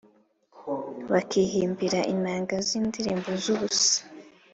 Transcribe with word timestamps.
bakihimbira 1.11 1.99
inanga 2.13 2.55
z’indirimbo 2.67 3.29
z’ubusa, 3.43 3.97